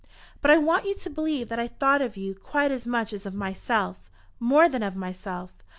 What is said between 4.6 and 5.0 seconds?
than of